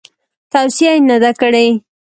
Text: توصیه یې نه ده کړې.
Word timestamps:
توصیه 0.53 0.91
یې 0.97 1.01
نه 1.09 1.17
ده 1.23 1.31
کړې. 1.41 1.67